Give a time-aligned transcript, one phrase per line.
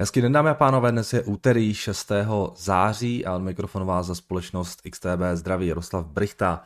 [0.00, 2.12] Hezký den, dámy a pánové, dnes je úterý 6.
[2.56, 6.62] září a od mikrofonu vás za společnost XTB zdraví Jaroslav Brichta.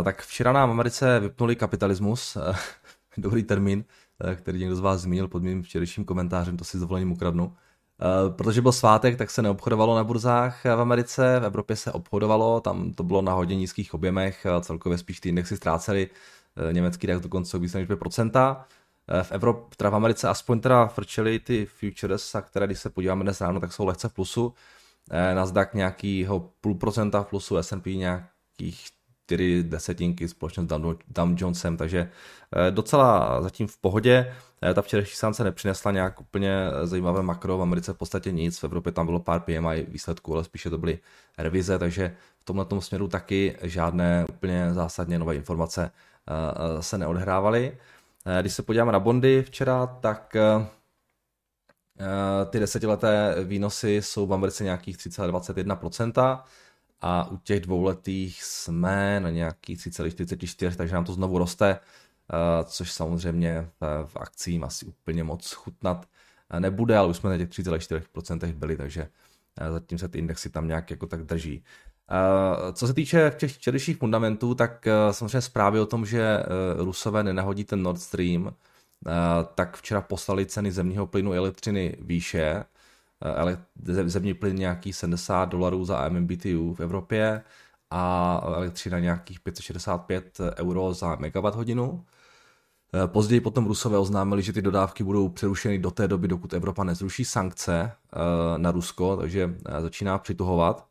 [0.00, 2.54] Eh, tak včera nám v Americe vypnuli kapitalismus, eh,
[3.16, 3.84] dobrý termín,
[4.24, 7.56] eh, který někdo z vás zmínil pod mým včerejším komentářem, to si s dovolením ukradnu.
[8.36, 12.92] Protože byl svátek, tak se neobchodovalo na burzách v Americe, v Evropě se obchodovalo, tam
[12.92, 16.10] to bylo na hodně nízkých objemech, celkově spíš ty indexy ztrácely,
[16.72, 18.64] německý tak dokonce více než 2%.
[19.10, 22.90] Eh, v Evropě, teda v Americe aspoň teda frčely ty futures, a které když se
[22.90, 24.54] podíváme dnes ráno, tak jsou lehce v plusu.
[25.10, 28.80] Eh, Nasdaq nějakýho půl procenta v plusu, S&P nějakých
[29.26, 30.66] 4 desetinky společně s
[31.08, 32.10] Dow Jonesem, takže
[32.68, 34.34] eh, docela zatím v pohodě.
[34.74, 38.92] Ta včerejší sánce nepřinesla nějak úplně zajímavé makro, v Americe v podstatě nic, v Evropě
[38.92, 40.98] tam bylo pár PMI výsledků, ale spíše to byly
[41.38, 45.90] revize, takže v tomhle směru taky žádné úplně zásadně nové informace
[46.80, 47.78] se neodhrávaly.
[48.26, 50.66] Eh, když se podíváme na bondy včera, tak eh,
[52.00, 56.44] eh, ty desetileté výnosy jsou v Americe nějakých 3,21%
[57.00, 61.78] a u těch dvouletých jsme na nějakých 3,44, takže nám to znovu roste,
[62.64, 63.70] což samozřejmě
[64.06, 66.06] v akcím asi úplně moc chutnat
[66.58, 69.08] nebude, ale už jsme na těch 3,4% byli, takže
[69.70, 71.64] zatím se ty indexy tam nějak jako tak drží.
[72.12, 76.44] Eh, co se týče těch včerejších fundamentů, tak eh, samozřejmě zprávy o tom, že eh,
[76.76, 78.54] Rusové nenahodí ten Nord Stream,
[79.54, 82.64] tak včera poslali ceny zemního plynu elektřiny výše.
[84.04, 87.42] Zemní plyn nějaký 70 dolarů za MMBTU v Evropě
[87.90, 92.04] a elektřina nějakých 565 euro za megawatt hodinu.
[93.06, 97.24] Později potom Rusové oznámili, že ty dodávky budou přerušeny do té doby, dokud Evropa nezruší
[97.24, 97.92] sankce
[98.56, 100.89] na Rusko, takže začíná přituhovat.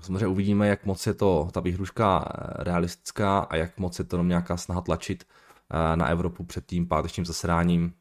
[0.00, 4.16] Samozřejmě uvidíme, jak moc je to ta výhruška eh, realistická a jak moc je to
[4.16, 7.92] jenom nějaká snaha tlačit eh, na Evropu před tím pátečním zasedáním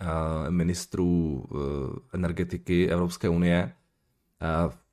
[0.00, 1.44] eh, ministrů
[2.14, 3.72] energetiky Evropské unie.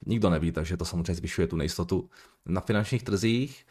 [0.06, 2.10] Nikdo neví, takže to samozřejmě zvyšuje tu nejistotu
[2.46, 3.66] na finančních trzích.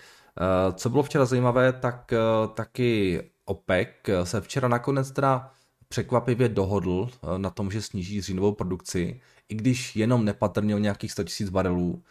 [0.75, 2.13] Co bylo včera zajímavé, tak
[2.55, 3.89] taky OPEC
[4.25, 5.51] se včera nakonec teda
[5.89, 11.23] překvapivě dohodl na tom, že sníží říjnovou produkci i když jenom nepatrně o nějakých 100
[11.41, 12.03] 000 barelů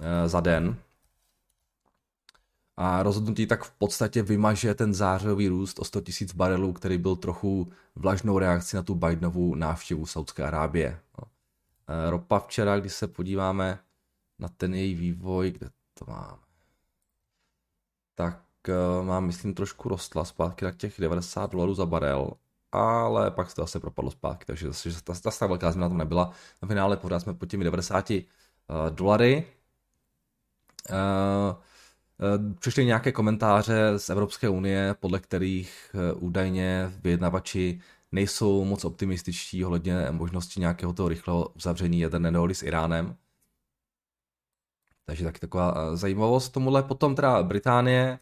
[0.00, 0.76] eh, za den.
[2.76, 7.16] A rozhodnutí tak v podstatě vymaže ten zářový růst o 100 000 barelů, který byl
[7.16, 11.00] trochu vlažnou reakcí na tu Bidenovu návštěvu Saudské Arábie.
[11.18, 11.24] No.
[11.88, 13.78] Eh, ropa včera, když se podíváme
[14.38, 16.38] na ten její vývoj, kde to máme,
[18.14, 22.32] tak eh, mám, myslím, trošku rostla zpátky na těch 90 dolarů za barel
[22.72, 25.98] ale pak se to asi propadlo zpátky, takže zase ta, ta, ta velká změna tam
[25.98, 26.30] nebyla.
[26.62, 28.16] Na finále pořád jsme pod těmi 90 uh,
[28.90, 29.46] dolary.
[30.90, 30.96] Uh,
[32.58, 37.80] přišly nějaké komentáře z Evropské unie, podle kterých údajně vyjednavači
[38.12, 43.16] nejsou moc optimističtí ohledně možnosti nějakého toho rychlého uzavření jaderné dohody s Iránem.
[45.06, 46.82] Takže taky taková zajímavost tomuhle.
[46.82, 48.18] Potom teda Británie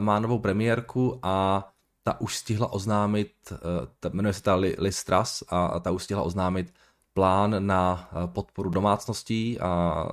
[0.00, 1.64] má novou premiérku a
[2.06, 3.56] ta už stihla oznámit, eh,
[4.00, 6.74] ta, jmenuje se ta Liz Truss a ta už stihla oznámit
[7.12, 10.04] plán na eh, podporu domácností a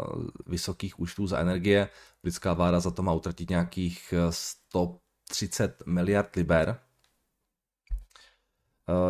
[0.46, 1.90] vysokých účtů za energie.
[2.24, 6.80] Britská vláda za to má utratit nějakých 130 eh, miliard liber.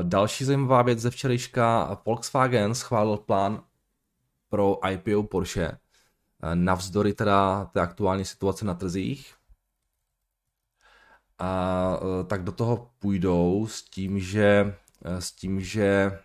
[0.03, 3.63] Další zajímavá věc ze včerejška, Volkswagen schválil plán
[4.49, 5.77] pro IPO Porsche
[6.53, 9.33] navzdory teda té aktuální situace na trzích
[11.39, 16.19] a e, tak do toho půjdou s tím, že e, s tím, že e,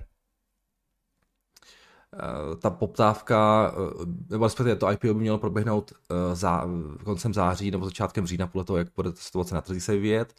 [2.57, 3.73] ta poptávka,
[4.31, 5.93] nebo respektive to IPO by mělo proběhnout
[6.33, 6.65] za,
[7.05, 10.35] koncem září nebo začátkem října, podle toho, jak bude situace na trzích se vyvíjet.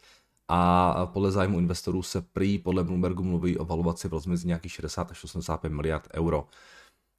[0.52, 5.12] A podle zájmu investorů se prý podle Bloombergu mluví o valuaci v rozmezí nějakých 60
[5.12, 6.47] až 85 miliard euro.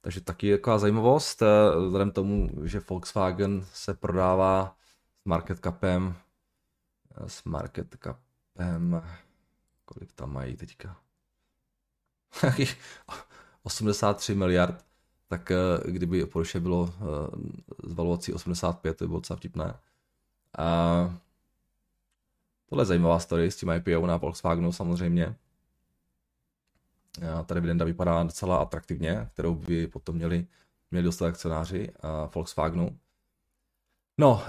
[0.01, 1.43] Takže taky je taková zajímavost,
[1.85, 4.75] vzhledem tomu, že Volkswagen se prodává
[5.23, 6.15] s market capem
[7.27, 9.03] s market capem,
[9.85, 10.97] kolik tam mají teďka?
[13.63, 14.85] 83 miliard,
[15.27, 15.57] tak eh,
[15.91, 16.87] kdyby Porsche bylo
[17.83, 19.73] z eh, valuací 85, to by bylo docela vtipné.
[20.57, 21.19] A
[22.69, 25.35] tohle je zajímavá story s tím IPO na Volkswagenu samozřejmě.
[27.35, 30.47] A ta dividenda vypadá docela atraktivně, kterou by potom měli,
[30.91, 31.91] měli dostat akcionáři
[32.35, 32.99] Volkswagenu.
[34.21, 34.43] No,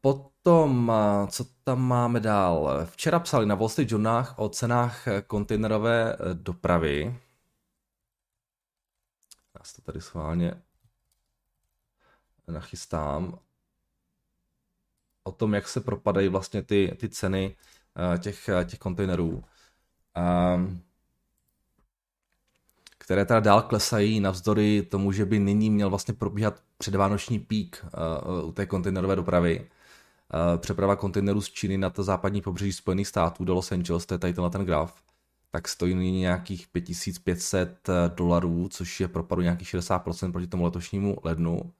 [0.00, 0.92] potom,
[1.28, 2.86] co tam máme dál?
[2.86, 7.20] Včera psali na Wall Street Journal o cenách kontejnerové e, dopravy.
[9.54, 10.62] Já to tady schválně
[12.48, 13.38] nachystám.
[15.24, 17.56] O tom, jak se propadají vlastně ty, ty ceny
[18.14, 19.44] e, těch, těch kontejnerů.
[23.12, 27.84] Které teda dál klesají navzdory tomu, že by nyní měl vlastně probíhat předvánoční pík
[28.44, 29.68] u té kontejnerové dopravy.
[30.56, 34.18] Přeprava kontejnerů z Číny na to západní pobřeží Spojených států do Los Angeles, to je
[34.18, 35.02] tady ten graf,
[35.50, 41.72] tak stojí nyní nějakých 5500 dolarů, což je propadu nějakých 60% proti tomu letošnímu lednu.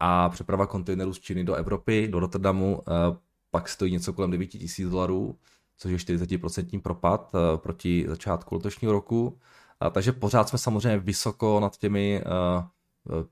[0.00, 2.82] A přeprava kontejnerů z Číny do Evropy, do Rotterdamu,
[3.50, 5.38] pak stojí něco kolem 9000 dolarů,
[5.78, 9.38] což je 40% propad eh, proti začátku letošního roku.
[9.90, 13.26] Takže pořád jsme samozřejmě vysoko nad těmi eh, eh,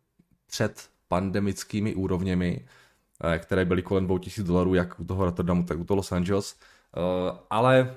[0.46, 2.66] před pandemickými úrovněmi,
[3.38, 6.56] které byly kolem 2000 dolarů, jak u toho Rotterdamu, tak u toho Los Angeles.
[7.50, 7.94] Ale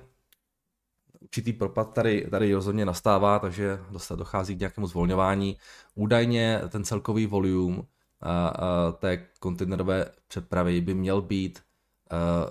[1.19, 3.79] určitý propad tady, tady rozhodně nastává, takže
[4.15, 5.57] dochází k nějakému zvolňování.
[5.95, 7.81] Údajně ten celkový volume
[8.99, 11.63] té kontejnerové přepravy by měl být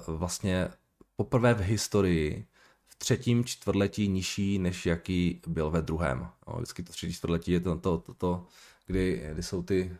[0.06, 0.68] vlastně
[1.16, 2.46] poprvé v historii
[2.98, 6.28] třetím čtvrtletí nižší, než jaký byl ve druhém.
[6.48, 8.46] No, vždycky to třetí čtvrtletí je to, to, to, to
[8.86, 9.96] kdy, kdy jsou ty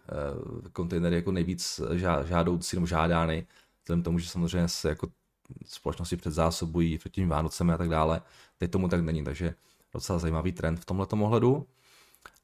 [0.63, 1.81] uh, kontejnery jako nejvíc
[2.25, 3.47] žádoucí nebo žádány,
[3.83, 5.09] vzhledem tomu, že samozřejmě se jako
[5.67, 8.23] společnosti předzásobují před tím Vánocemi a tak dále.
[8.59, 9.55] Teď tomu tak není, takže
[9.93, 11.67] docela zajímavý trend v tomhle ohledu.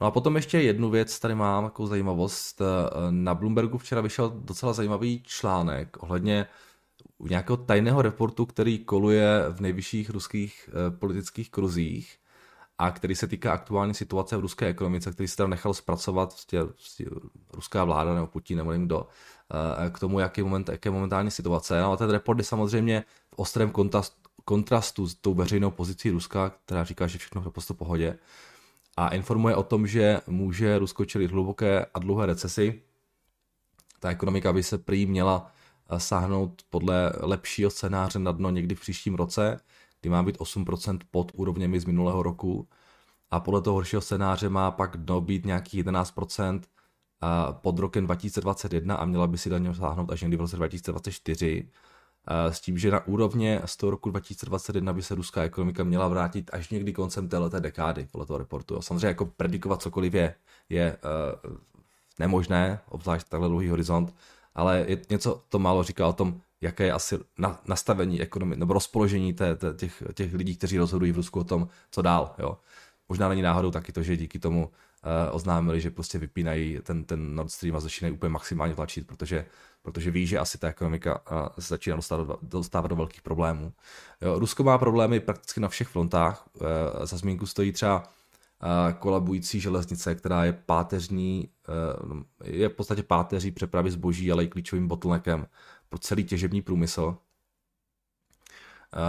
[0.01, 2.63] No a potom ještě jednu věc tady mám, jako zajímavost.
[3.11, 6.70] Na Bloombergu včera vyšel docela zajímavý článek ohledně uh,
[7.21, 12.17] u nějakého tajného reportu, který koluje v nejvyšších ruských eh, politických kruzích
[12.79, 16.63] a který se týká aktuální situace v ruské ekonomice, který se tam nechal zpracovat vlastně,
[16.63, 17.07] vlastně
[17.53, 19.09] ruská vláda nebo Putin nebo nevím kdo,
[19.87, 21.81] eh, k tomu, jaký moment, jaké momentální situace.
[21.81, 23.73] No a ten report je samozřejmě v ostrém
[24.45, 28.19] kontrastu s tou veřejnou pozicí Ruska, která říká, že všechno je prostě pohodě
[28.97, 32.83] a informuje o tom, že může Rusko čelit hluboké a dlouhé recesi.
[34.01, 35.53] Ta ekonomika by se prý měla
[35.99, 39.61] sáhnout podle lepšího scénáře na dno někdy v příštím roce,
[40.01, 42.69] kdy má být 8% pod úrovněmi z minulého roku.
[43.31, 46.61] A podle toho horšího scénáře má pak dno být nějakých 11%
[47.51, 51.69] pod rokem 2021 a měla by si daně sáhnout až někdy v roce 2024
[52.51, 56.51] s tím, že na úrovně z toho roku 2021 by se ruská ekonomika měla vrátit
[56.53, 58.83] až někdy koncem této dekády, podle toho reportu.
[58.83, 60.35] Samozřejmě jako predikovat cokoliv je,
[60.69, 60.97] je
[61.45, 61.57] uh,
[62.19, 64.15] nemožné, obzvlášť takhle dlouhý horizont,
[64.55, 68.73] ale je něco to málo říká o tom, jaké je asi na, nastavení ekonomie, nebo
[68.73, 72.35] rozpoložení té, té, těch, těch lidí, kteří rozhodují v Rusku o tom, co dál.
[72.39, 72.59] Jo.
[73.09, 74.71] Možná není náhodou taky to, že díky tomu uh,
[75.31, 79.47] oznámili, že prostě vypínají ten, ten Nord Stream a začínají úplně maximálně tlačit, protože,
[79.83, 83.73] protože ví, že asi ta ekonomika uh, se začíná dostávat, dostávat do velkých problémů.
[84.21, 84.39] Jo.
[84.39, 86.47] Rusko má problémy prakticky na všech frontách.
[86.55, 86.67] Uh,
[87.07, 88.05] za zmínku stojí třeba
[88.99, 91.49] kolabující železnice, která je páteřní,
[92.45, 95.47] eh, je v podstatě páteří přepravy zboží, ale i klíčovým bottleneckem
[95.89, 97.17] pro celý těžební průmysl.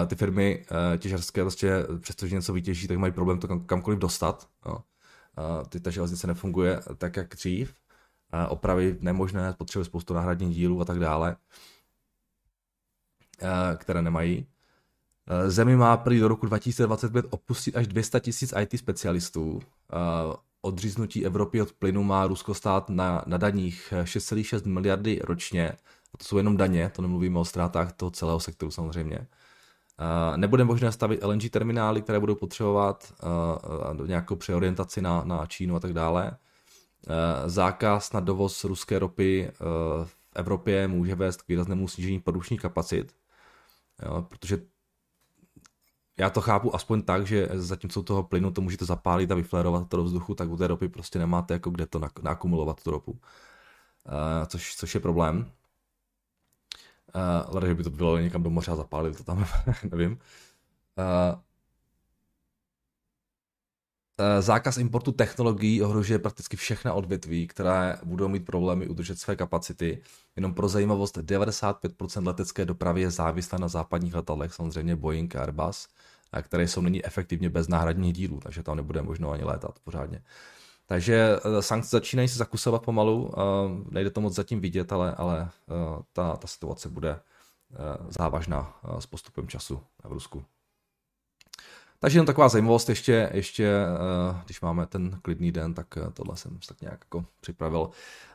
[0.08, 4.50] Ty firmy eh, těžarské, prostě, přestože něco vytěží, tak mají problém to kam, kamkoliv dostat.
[5.70, 7.76] Ty, ta železnice nefunguje tak, jak dřív.
[8.50, 11.36] Opravy nemožné, potřebuje spoustu náhradních dílů a tak dále,
[13.42, 14.48] eh, které nemají.
[15.32, 19.60] Eh, Zemi má prý do roku 2025 opustit až 200 tisíc IT specialistů.
[19.94, 19.98] Eh,
[20.62, 25.70] odříznutí Evropy od plynu má Rusko stát na, na daních 6,6 miliardy ročně.
[26.14, 29.18] A to jsou jenom daně, to nemluvíme o ztrátách toho celého sektoru samozřejmě.
[29.18, 33.14] Eh, nebude možné stavit LNG terminály, které budou potřebovat
[34.06, 36.32] nějakou přeorientaci na, na Čínu a tak dále.
[37.46, 39.52] Zákaz na dovoz ruské ropy
[40.04, 43.14] v Evropě může vést k výraznému snížení produkčních kapacit,
[44.30, 44.58] protože
[46.22, 49.98] já to chápu aspoň tak, že zatímco toho plynu to můžete zapálit a vyflérovat to
[49.98, 53.12] do vzduchu, tak u té ropy prostě nemáte jako kde to nakumulovat tu ropu.
[53.12, 53.18] Uh,
[54.48, 55.52] což, což je problém.
[57.16, 59.46] Uh, leda, že by to bylo někam do moře a zapálil to tam,
[59.92, 60.12] nevím.
[60.12, 61.40] Uh,
[64.40, 70.02] Zákaz importu technologií ohrožuje prakticky všechna odvětví, které budou mít problémy udržet své kapacity.
[70.36, 75.88] Jenom pro zajímavost, 95% letecké dopravy je závislá na západních letadlech, samozřejmě Boeing a Airbus
[76.42, 80.24] které jsou nyní efektivně bez náhradních dílů, takže tam nebude možno ani létat pořádně.
[80.86, 83.42] Takže eh, sankce začínají se zakusovat pomalu, eh,
[83.92, 87.20] nejde to moc zatím vidět, ale, ale eh, ta, ta situace bude
[88.10, 90.46] závažná s postupem času v Rusku.
[92.04, 96.38] Takže jen taková zajímavost ještě, ještě eh, když máme ten klidný den, tak eh, tohle
[96.38, 97.90] jsem tak nějak jako připravil.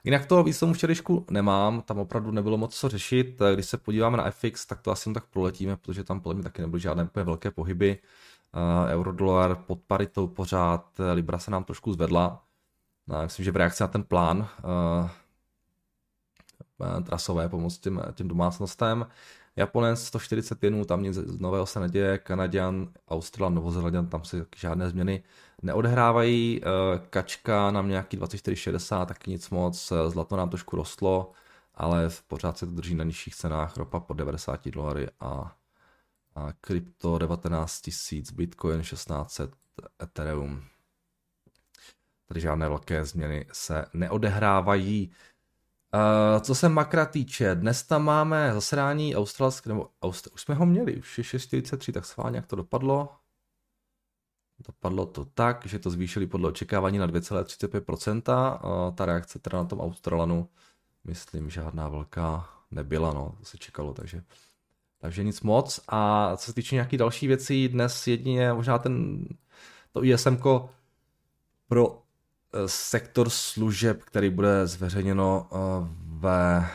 [0.04, 3.40] Jinak to tomu včerejšku nemám, tam opravdu nebylo moc co řešit.
[3.42, 6.44] Eh, když se podíváme na FX, tak to asi tak proletíme, protože tam podle mě
[6.44, 7.98] taky nebyly žádné úplně velké pohyby.
[8.88, 12.42] Eurodolar pod paritou pořád, Libra se nám trošku zvedla.
[13.22, 14.48] Myslím, že v reakci na ten plán
[17.04, 19.06] trasové pomoc těm, těm domácnostem.
[19.56, 25.22] Japonec 140 jenů, tam nic nového se neděje, Kanaděn, Australan, Novozelanděn, tam se žádné změny
[25.62, 31.32] neodehrávají, eh, Kačka nám nějaký 24,60, taky nic moc, zlato nám trošku rostlo,
[31.74, 35.56] ale pořád se to drží na nižších cenách, ropa po 90 dolary a,
[36.34, 39.50] a krypto 19 tisíc, Bitcoin 1600,
[40.02, 40.62] Ethereum.
[42.28, 45.12] Tady žádné velké změny se neodehrávají.
[46.40, 50.96] Co se makra týče, dnes tam máme zasedání australské, nebo Austr- už jsme ho měli,
[50.96, 53.08] už je 6.43, tak sválně jak to dopadlo.
[54.66, 58.60] Dopadlo to tak, že to zvýšili podle očekávání na 2,35%.
[58.64, 60.48] Uh, ta reakce teda na tom Australanu,
[61.04, 64.22] myslím, žádná velká nebyla, no, to se čekalo, takže,
[64.98, 65.80] takže nic moc.
[65.88, 69.24] A co se týče nějakých další věcí, dnes jedině možná ten,
[69.92, 70.36] to ISM
[71.66, 72.02] pro
[72.66, 75.56] sektor služeb, který bude zveřejněno eh,
[76.06, 76.68] ve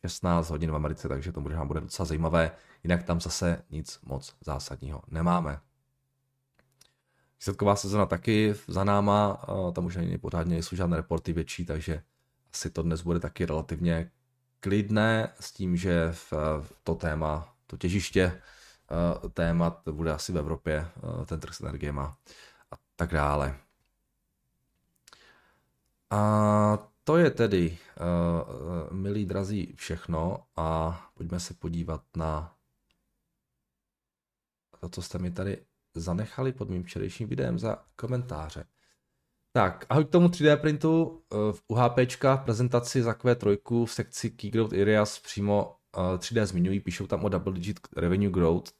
[0.00, 2.50] 16 hodin v Americe, takže to možná bude docela zajímavé.
[2.84, 5.60] Jinak tam zase nic moc zásadního nemáme.
[7.40, 12.02] Výsledková sezona taky za náma, eh, tam už není pořádně, nejsou žádné reporty větší, takže
[12.52, 14.10] asi to dnes bude taky relativně
[14.60, 16.32] klidné s tím, že v
[16.84, 18.40] to téma, to těžiště
[19.32, 20.86] témat bude asi v Evropě,
[21.26, 23.63] ten trh s energiemi a tak dále.
[26.14, 32.54] A to je tedy, uh, milí drazí, všechno a pojďme se podívat na
[34.80, 38.64] to, co jste mi tady zanechali pod mým včerejším videem za komentáře.
[39.52, 41.22] Tak, ahoj k tomu 3D printu.
[41.52, 45.76] V UHP v prezentaci za Q3 v sekci Key Growth Areas přímo
[46.16, 48.70] 3D zmiňují, píšou tam o double digit revenue growth,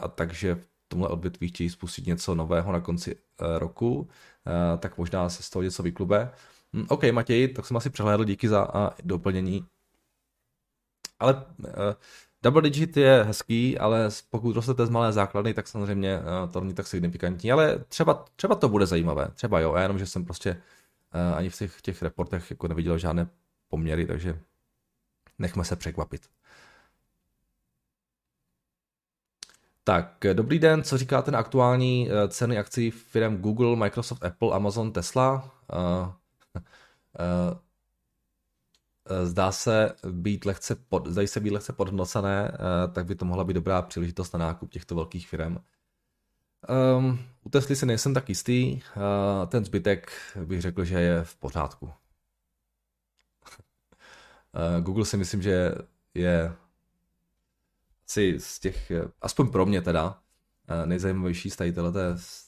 [0.00, 3.16] a takže v tomhle odvětví chtějí spustit něco nového na konci
[3.58, 4.08] roku,
[4.78, 6.32] tak možná se z toho něco vyklube.
[6.76, 9.66] Hm, OK, Matěj, tak jsem asi přehlédl, díky za a, doplnění.
[11.18, 11.66] Ale uh,
[12.42, 16.74] double digit je hezký, ale pokud rostete z malé základny, tak samozřejmě uh, to není
[16.74, 20.50] tak signifikantní, ale třeba, třeba to bude zajímavé, třeba jo, jenom, že jsem prostě
[21.30, 23.28] uh, ani v těch, těch reportech jako neviděl žádné
[23.68, 24.40] poměry, takže
[25.38, 26.28] nechme se překvapit.
[29.84, 35.50] Tak, dobrý den, co říkáte na aktuální ceny akcí firm Google, Microsoft, Apple, Amazon, Tesla?
[37.18, 37.58] Eh,
[39.06, 42.58] eh, zdá se být lehce pod, zdají se být lehce podhodnocené, eh,
[42.92, 45.58] tak by to mohla být dobrá příležitost na nákup těchto velkých firm.
[46.98, 50.12] Um, u Tesly si nejsem tak jistý, uh, ten zbytek
[50.44, 51.86] bych řekl, že je v pořádku.
[51.86, 51.92] uh,
[54.80, 55.72] Google si myslím, že
[56.14, 56.56] je
[58.08, 58.92] asi z těch,
[59.22, 61.82] aspoň pro mě teda, uh, nejzajímavější z tady té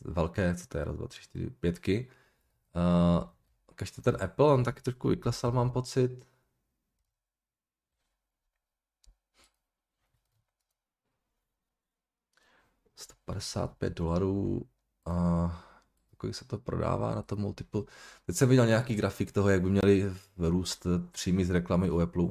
[0.05, 2.09] velké, co to je, raz, dva, tři, čtyři, pětky.
[2.77, 3.25] Uh,
[3.95, 6.27] to ten Apple, on taky trošku vyklesal, mám pocit.
[13.29, 14.69] $155 dolarů
[15.05, 15.69] a
[16.17, 17.83] kolik se to prodává na tom multiple.
[18.27, 22.29] Teď jsem viděl nějaký grafik toho, jak by měli růst příjmy z reklamy u Apple.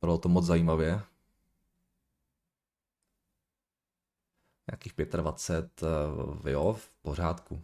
[0.00, 1.02] Bylo to moc zajímavě.
[4.70, 5.88] Nějakých 25,
[6.46, 7.62] eh, jo, v pořádku.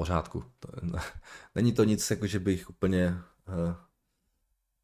[0.00, 0.44] Pořádku.
[0.60, 0.68] To,
[1.54, 3.74] není to nic, jako že bych úplně uh,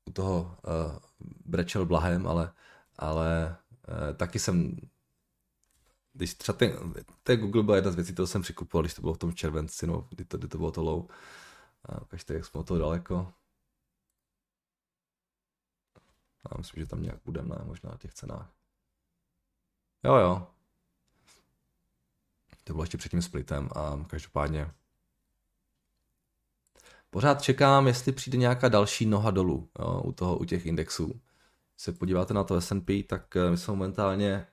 [0.04, 0.98] u toho uh,
[1.44, 2.52] brečel blahem, ale,
[2.98, 3.56] ale
[3.88, 4.76] uh, taky jsem
[6.12, 9.14] když třeba ten, ten Google byla jedna z věcí, to jsem přikupoval, když to bylo
[9.14, 11.08] v tom červenci, no, kdy to, kdy to bylo to low.
[11.84, 13.32] A ukažte, jak jsme toho daleko.
[16.50, 18.52] Já myslím, že tam nějak budeme, ne, možná na těch cenách.
[20.04, 20.46] Jo, jo.
[22.64, 24.70] To bylo ještě před tím splitem a každopádně
[27.16, 31.06] Pořád čekám, jestli přijde nějaká další noha dolů jo, u, toho, u těch indexů.
[31.06, 34.46] Když se podíváte na to S&P, tak eh, my jsme momentálně,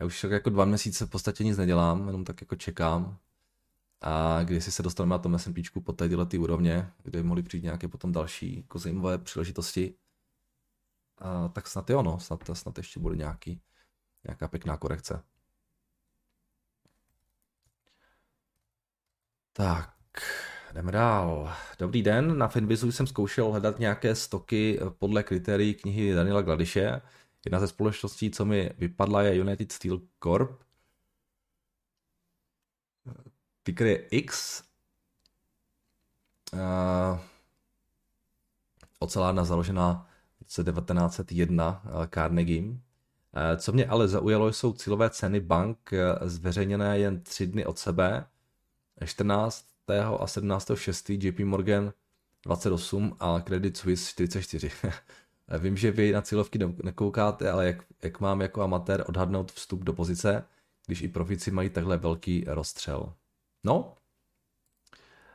[0.00, 3.18] já už jako dva měsíce v podstatě nic nedělám, jenom tak jako čekám.
[4.00, 7.64] A když se dostaneme na tom S&P po tyhle ty úrovně, kde by mohly přijít
[7.64, 9.94] nějaké potom další jako zajímavé příležitosti,
[11.18, 13.60] a, tak snad jo, no, snad, snad ještě bude nějaký,
[14.26, 15.22] nějaká pěkná korekce.
[19.52, 19.94] Tak,
[20.72, 21.54] jdeme dál.
[21.78, 27.00] Dobrý den, na Finvizu jsem zkoušel hledat nějaké stoky podle kritérií knihy Daniela Gladiše.
[27.44, 30.60] Jedna ze společností, co mi vypadla, je United Steel Corp.
[33.62, 34.62] Ticker je X.
[36.52, 37.18] Uh,
[38.98, 42.62] ocelárna založená v roce 1901 uh, Carnegie.
[43.56, 45.90] Co mě ale zaujalo, jsou cílové ceny bank
[46.22, 48.26] zveřejněné jen tři dny od sebe.
[49.04, 51.18] 14 a 17.6.
[51.28, 51.92] JP Morgan
[52.42, 54.70] 28 a Credit Suisse 44.
[55.58, 59.92] Vím, že vy na cílovky nekoukáte, ale jak, jak mám jako amatér odhadnout vstup do
[59.92, 60.44] pozice,
[60.86, 63.14] když i profici mají takhle velký rozstřel?
[63.64, 63.94] No,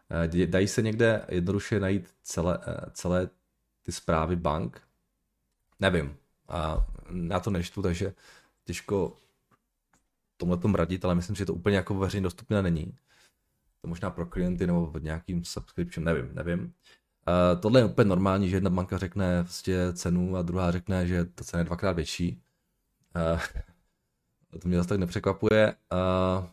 [0.10, 3.30] eh, dají se někde jednoduše najít celé, eh, celé
[3.84, 4.82] ty zprávy bank?
[5.80, 6.18] Nevím.
[6.48, 6.88] A
[7.30, 8.14] já to nečtu, takže
[8.66, 9.16] těžko
[10.38, 12.98] tomhle tom radit, ale myslím, že to úplně jako veřejně dostupné není.
[13.82, 16.62] To možná pro klienty nebo v nějakým subscription, nevím, nevím.
[16.64, 21.26] Uh, tohle je úplně normální, že jedna banka řekne vlastně cenu a druhá řekne, že
[21.26, 22.42] ta cena je dvakrát větší.
[23.34, 23.42] Uh,
[24.60, 25.76] to mě zase tak nepřekvapuje.
[25.94, 26.46] Uh,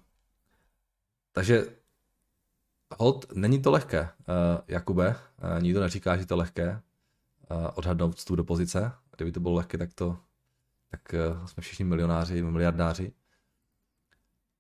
[1.33, 1.67] takže
[2.99, 4.09] hold, není to lehké, uh,
[4.69, 6.81] Jakube, uh, nikdo neříká, že to je lehké
[7.51, 8.93] uh, odhadnout tu do pozice.
[9.17, 10.19] Kdyby to bylo lehké, tak to
[10.93, 13.13] tak uh, jsme všichni milionáři, miliardáři.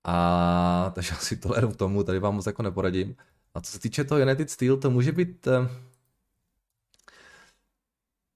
[0.04, 3.16] A takže asi tohle jenom k tomu, tady vám moc jako neporadím.
[3.54, 5.48] A co se týče toho United Steel, to může být...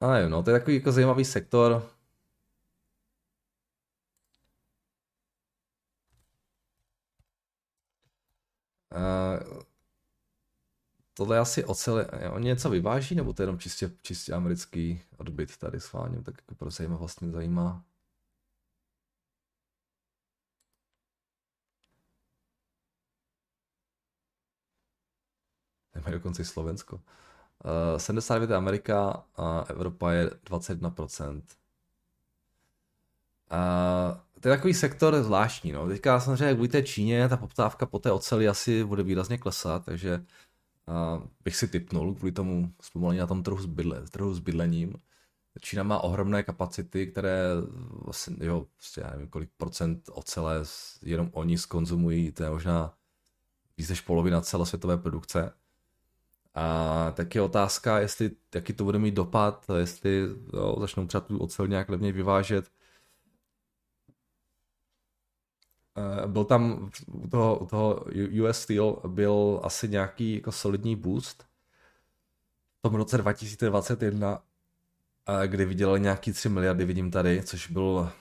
[0.01, 1.91] A nevím, no, to je takový jako zajímavý sektor.
[8.95, 9.63] Uh,
[11.15, 15.57] tohle je asi ocel, oni něco vyváží, nebo to je jenom čistě, čistě americký odbyt
[15.57, 17.85] tady schválně, tak jako pro zajímavost mě zajímá.
[26.07, 26.97] Nemají dokonce i Slovensko.
[26.97, 31.43] Uh, 79 je Amerika a Evropa je 21%.
[33.53, 35.73] Uh, to je takový sektor zvláštní.
[35.73, 35.89] No.
[35.89, 40.25] Teďka samozřejmě, jak budete Číně, ta poptávka po té oceli asi bude výrazně klesat, takže
[40.87, 44.95] uh, bych si typnul kvůli tomu zpomalení na tom trhu s, bydle, trhu s bydlením.
[45.61, 47.43] Čína má ohromné kapacity, které
[48.05, 50.63] vlastně, jo, vlastně já nevím, kolik procent ocele
[51.03, 52.95] jenom oni skonzumují, to je možná
[53.79, 55.53] víc než polovina celosvětové produkce.
[56.57, 61.39] A tak je otázka, jestli, jaký to bude mít dopad, jestli jo, začnou třeba tu
[61.39, 62.71] ocel nějak levně vyvážet.
[65.99, 68.05] Eh, byl tam u toho, u toho
[68.49, 71.43] US Steel byl asi nějaký jako solidní boost
[72.79, 74.43] v tom roce 2021,
[75.47, 78.13] kdy vydělali nějaký 3 miliardy, vidím tady, což byl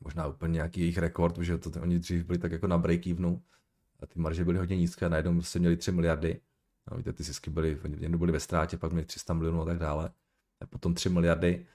[0.00, 3.40] možná úplně nějaký jejich rekord, protože to, oni dřív byli tak jako na break-evenu
[4.00, 6.40] a ty marže byly hodně nízké a najednou prostě měli 3 miliardy.
[6.90, 9.78] No, víte, ty zisky byly, jednou byly ve ztrátě, pak měli 300 milionů a tak
[9.78, 10.10] dále.
[10.60, 11.66] A potom 3 miliardy.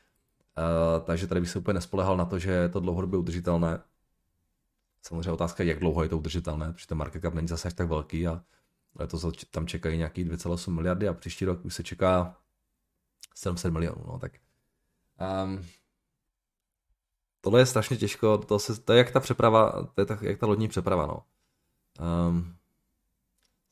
[0.57, 3.81] Uh, takže tady bych se úplně nespolehal na to, že je to dlouhodobě udržitelné.
[5.01, 7.73] Samozřejmě otázka je, jak dlouho je to udržitelné, protože ten market cap není zase až
[7.73, 8.43] tak velký a
[8.95, 12.37] letos tam čekají nějaký 2,8 miliardy a příští rok už se čeká
[13.35, 14.03] 700 milionů.
[14.07, 14.31] No, tak
[15.45, 15.65] um,
[17.41, 20.39] tohle je strašně těžko, to, se, to je jak ta přeprava, to je tak, jak
[20.39, 21.05] ta lodní přeprava.
[21.07, 21.23] No.
[22.29, 22.55] Um,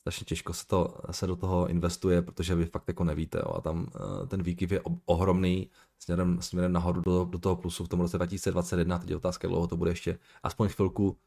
[0.02, 3.38] strašně těžko se, to, se do toho investuje, protože vy fakt jako nevíte.
[3.38, 7.86] Jo, a tam uh, ten výkyv je ohromný směrem, směrem nahoru do, do toho plusu
[7.86, 8.98] v tom roce 2021.
[9.00, 11.18] Teď je otázka, dlouho to bude ještě aspoň chvilku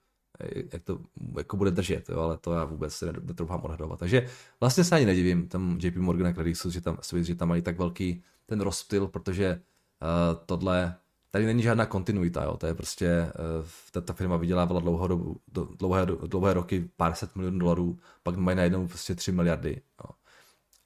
[0.41, 1.01] eh, jak to
[1.37, 3.99] jako bude držet, jo, ale to já vůbec si netroufám odhadovat.
[3.99, 4.27] Takže
[4.61, 7.63] vlastně se ani nedivím tam JP Morgan a Credit Suisse, že tam, že tam mají
[7.63, 9.63] tak velký ten rozptyl, protože
[10.03, 10.97] uh, tohle
[11.35, 12.57] tady není žádná kontinuita, jo.
[12.57, 13.33] to je prostě,
[13.97, 15.35] uh, ta firma vydělávala dlouho, do,
[15.79, 19.83] dlouhé, dlouhé roky pár set milionů dolarů, pak mají najednou prostě 3 miliardy.
[20.05, 20.11] Jo.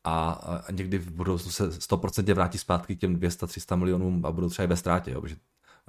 [0.04, 4.48] A, a někdy v budoucnu se 100% vrátí zpátky k těm 200-300 milionům a budou
[4.48, 5.36] třeba i ve ztrátě, jo, protože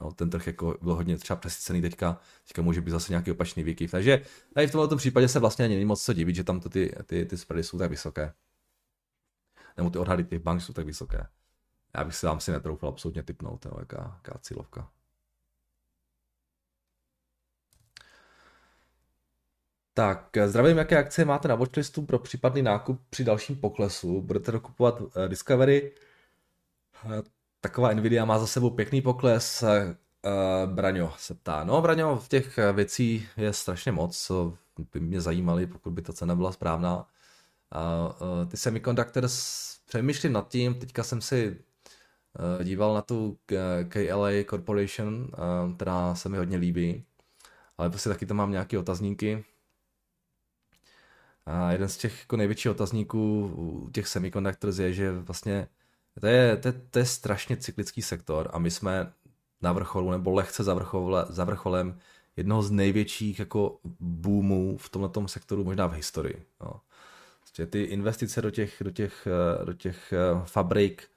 [0.01, 3.63] jo, ten trh jako byl hodně třeba přesycený teďka, teďka může být zase nějaký opačný
[3.63, 3.91] výkyv.
[3.91, 4.21] Takže
[4.53, 6.95] tady v tomto případě se vlastně ani není moc co divit, že tam to ty,
[7.05, 8.33] ty, ty spready jsou tak vysoké.
[9.77, 11.27] Nebo ty odhady těch bank jsou tak vysoké.
[11.97, 14.89] Já bych si vám si netroufal absolutně typnout, jo, jaká, jaká cílovka.
[19.93, 24.21] Tak, zdravím, jaké akcie máte na watchlistu pro případný nákup při dalším poklesu.
[24.21, 25.91] Budete dokupovat uh, Discovery.
[27.05, 27.11] Uh,
[27.61, 29.63] taková Nvidia má za sebou pěkný pokles.
[29.63, 29.69] Uh,
[30.73, 31.63] Braňo se ptá.
[31.63, 34.57] No, Braňo, v těch věcí je strašně moc, co
[34.93, 37.07] by mě zajímaly, pokud by ta cena byla správná.
[38.47, 41.68] Ty semiconductors, přemýšlím nad tím, teďka jsem si Eh,
[42.63, 43.37] díval na tu
[43.89, 47.05] KLA Corporation, eh, která se mi hodně líbí,
[47.77, 49.45] ale prostě taky tam mám nějaké otazníky.
[51.45, 55.67] A jeden z těch jako největších otazníků u těch semiconductors je, že vlastně
[56.19, 59.13] to je, to, je, to je strašně cyklický sektor a my jsme
[59.61, 61.99] na vrcholu nebo lehce za, vrchole, za vrcholem
[62.37, 66.45] jednoho z největších jako boomů v tomto sektoru možná v historii.
[66.61, 66.81] No.
[67.69, 70.13] Ty investice do těch, do těch, eh, do těch
[70.45, 71.09] fabrik,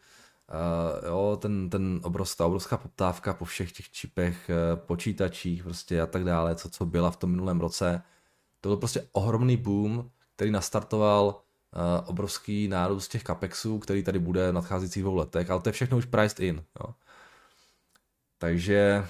[0.52, 6.06] Uh, jo, ten, ten obrovská, obrovská poptávka po všech těch čipech, uh, počítačích prostě a
[6.06, 8.02] tak dále, co, co byla v tom minulém roce.
[8.60, 11.42] To byl prostě ohromný boom, který nastartoval
[12.06, 15.98] obrovský nárůst těch capexů, který tady bude v nadcházejících dvou letech, ale to je všechno
[15.98, 16.64] už priced in.
[16.80, 16.94] Jo.
[18.38, 19.06] Takže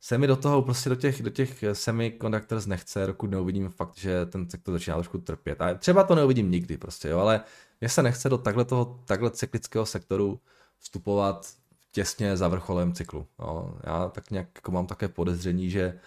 [0.00, 4.26] se mi do toho prostě do těch, do těch semiconductors nechce, dokud neuvidím fakt, že
[4.26, 5.60] ten sektor začíná trošku trpět.
[5.60, 7.40] A třeba to neuvidím nikdy prostě, jo, ale
[7.80, 10.40] mně se nechce do takhle toho, takhle cyklického sektoru
[10.78, 11.46] vstupovat
[11.92, 13.26] těsně za vrcholem cyklu.
[13.38, 13.74] Jo.
[13.84, 15.98] Já tak nějak jako mám také podezření, že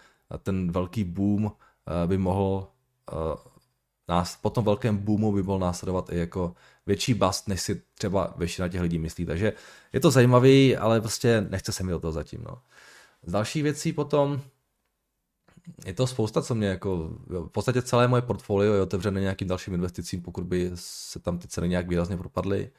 [0.43, 2.67] ten velký boom eh, by mohl
[3.11, 3.15] eh,
[4.07, 6.55] nás, po tom velkém boomu by mohl následovat i jako
[6.85, 9.25] větší bust, než si třeba většina těch lidí myslí.
[9.25, 9.53] Takže
[9.93, 12.43] je to zajímavý, ale prostě nechce se mi do toho zatím.
[12.43, 12.61] No.
[13.23, 14.41] Z další věcí potom
[15.85, 19.73] je to spousta, co mě jako, v podstatě celé moje portfolio je otevřené nějakým dalším
[19.73, 22.71] investicím, pokud by se tam ty ceny nějak výrazně propadly.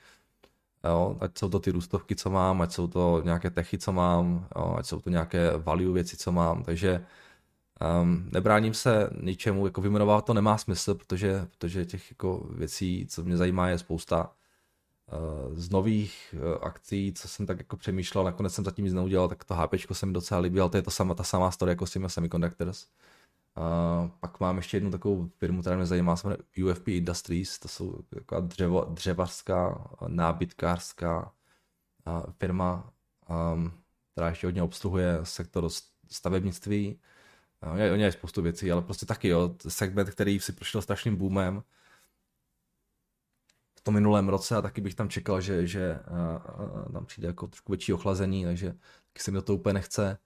[0.85, 4.49] Jo, ať jsou to ty růstovky, co mám, ať jsou to nějaké techy, co mám,
[4.57, 7.05] jo, ať jsou to nějaké value věci, co mám, takže
[8.03, 13.25] um, nebráním se ničemu, jako vyjmenovat to nemá smysl, protože, protože těch jako věcí, co
[13.25, 14.31] mě zajímá, je spousta
[15.53, 19.45] z nových eh, akcí, co jsem tak jako přemýšlel, nakonec jsem zatím nic neudělal, tak
[19.45, 21.87] to HP se mi docela líbilo, ale to je to sama, ta samá story jako
[21.87, 22.87] s těmi semiconductors.
[23.57, 27.69] Uh, pak mám ještě jednu takovou firmu, která mě zajímá, se jmenuje UFP Industries, to
[27.69, 31.33] jsou taková dřevo, dřevařská, nábytkářská
[32.39, 32.93] firma,
[33.55, 33.73] um,
[34.13, 35.69] která ještě hodně obsluhuje sektor
[36.11, 37.01] stavebnictví.
[37.93, 41.63] Oni mají spoustu věcí, ale prostě taky jo, segment, který si prošel strašným boomem,
[43.81, 47.29] v tom minulém roce a taky bych tam čekal, že, že uh, uh, tam přijde
[47.29, 48.67] jako trošku větší ochlazení, takže
[49.13, 50.19] taky se mi to úplně nechce.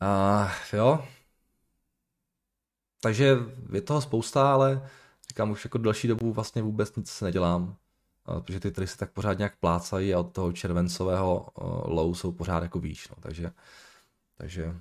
[0.00, 1.04] A jo.
[3.00, 3.36] Takže
[3.72, 4.88] je toho spousta, ale
[5.28, 7.76] říkám už jako další dobu vlastně vůbec nic se nedělám,
[8.28, 11.48] uh, protože ty trhy se tak pořád nějak plácají a od toho červencového
[11.84, 13.52] low jsou pořád jako výš, no, takže,
[14.34, 14.76] takže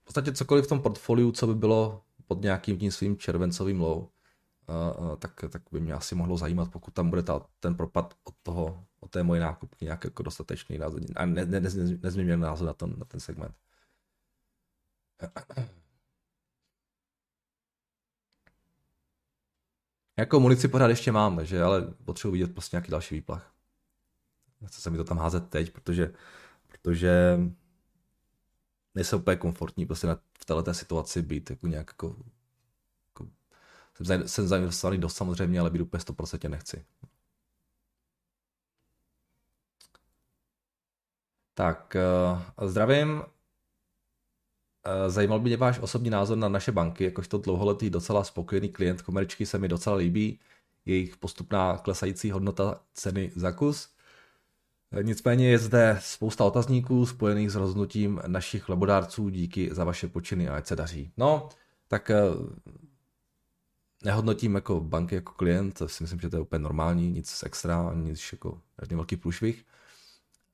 [0.00, 4.08] v podstatě cokoliv v tom portfoliu, co by bylo pod nějakým tím svým červencovým low,
[5.18, 8.84] tak, tak by mě asi mohlo zajímat, pokud tam bude ta, ten propad od toho,
[9.00, 11.00] od té moje nákupky nějak jako dostatečný názor.
[11.16, 11.70] A ne, ne, ne,
[12.02, 13.54] nezměnil názor na ten, na ten segment.
[20.16, 23.54] Jako munici pořád ještě mám, takže ale potřebuji vidět prostě nějaký další výplach.
[24.60, 26.14] Nechce se mi to tam házet teď, protože,
[26.68, 27.38] protože
[28.94, 32.16] nejsem úplně komfortní prostě na, v této situaci být jako nějak jako
[34.02, 36.84] jsem, jsem zainvestovaný dost samozřejmě, ale být úplně 100% nechci.
[41.54, 41.96] Tak,
[42.60, 43.10] uh, zdravím.
[43.18, 43.24] Uh,
[45.08, 49.46] zajímal by mě váš osobní názor na naše banky, jakožto dlouholetý docela spokojený klient komerčky
[49.46, 50.40] se mi docela líbí,
[50.84, 53.88] jejich postupná klesající hodnota ceny za kus.
[54.92, 60.48] Eh, nicméně je zde spousta otazníků spojených s rozhodnutím našich labodárců díky za vaše počiny
[60.48, 61.12] a ať se daří.
[61.16, 61.48] No,
[61.88, 62.10] tak
[64.04, 67.92] nehodnotím jako banky jako klient, to si myslím, že to je úplně normální, nic extra,
[67.94, 69.64] nic jako žádný velký průšvih.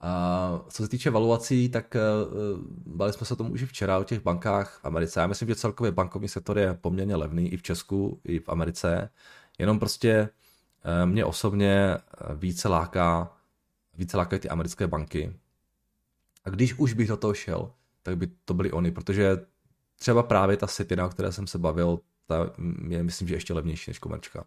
[0.01, 2.65] A co se týče valuací, tak uh,
[2.97, 5.21] bali jsme se o tom už i včera o těch bankách v Americe.
[5.21, 9.11] Já myslím, že celkově bankovní sektor je poměrně levný i v Česku, i v Americe.
[9.59, 10.29] Jenom prostě
[10.85, 11.99] uh, mě osobně
[12.35, 13.37] více láká,
[13.95, 15.37] více lákají ty americké banky.
[16.45, 19.47] A když už bych do toho šel, tak by to byly oni, protože
[19.99, 22.51] třeba právě ta City, o které jsem se bavil, ta
[22.89, 24.45] je myslím, že ještě levnější než komerčka.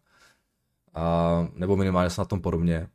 [0.94, 2.90] A, nebo minimálně se na tom podobně.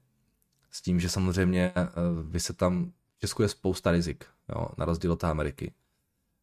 [0.71, 1.91] S tím, že samozřejmě eh,
[2.23, 5.73] vy se tam, v Česku je spousta rizik, jo, na rozdíl od té Ameriky.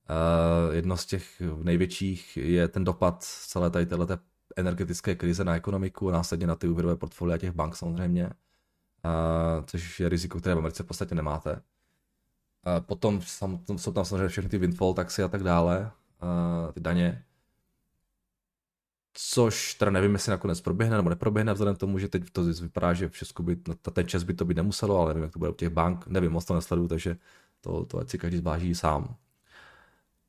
[0.10, 4.17] Uh, jedno z těch největších je ten dopad celé tady této
[4.55, 10.10] energetické krize na ekonomiku, následně na ty úvěrové portfolia těch bank samozřejmě, uh, což je
[10.10, 11.51] riziko, které v Americe v podstatě nemáte.
[11.51, 15.91] Uh, potom sam, jsou tam samozřejmě všechny ty windfall taxy a tak dále,
[16.73, 17.25] ty daně
[19.17, 22.93] což teda nevím, jestli nakonec proběhne nebo neproběhne, vzhledem k tomu, že teď to vypadá,
[22.93, 25.39] že v Česku by, no, ten čas by to být nemuselo, ale nevím, jak to
[25.39, 27.17] bude u těch bank, nevím, moc to nesleduju, takže
[27.62, 29.15] to, to ať si každý zváží sám.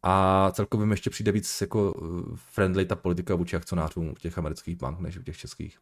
[0.02, 4.76] A celkově mi ještě přijde víc jako eh, friendly ta politika vůči akcionářům těch amerických
[4.76, 5.78] bank, než u těch českých.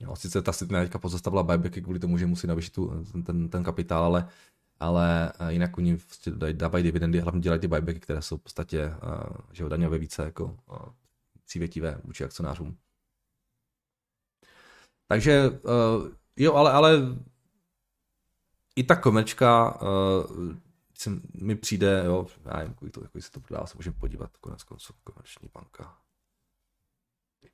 [0.00, 3.48] Jo, sice ta City teďka pozastavila buybacky kvůli tomu, že musí navýšit tu, ten, ten,
[3.48, 4.28] ten kapitál, ale,
[4.80, 8.94] ale eh, jinak oni prostě dávají dividendy, hlavně dělají ty buybacky, které jsou v podstatě
[9.52, 10.56] že daňové více jako
[11.52, 12.78] přívětivé vůči akcionářům.
[15.06, 16.98] Takže uh, jo, ale, ale
[18.76, 20.56] i ta komerčka uh,
[21.34, 24.62] mi přijde, jo, já nevím, kolik, to, kolik se to prodá, se můžeme podívat, konec
[24.62, 25.98] konců komerční banka.